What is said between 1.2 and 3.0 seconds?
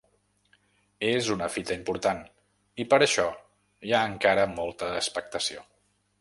una fita important i per